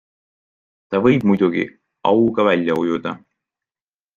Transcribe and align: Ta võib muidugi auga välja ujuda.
Ta 0.93 1.01
võib 1.07 1.27
muidugi 1.31 1.67
auga 2.15 2.47
välja 2.51 2.81
ujuda. 2.85 3.17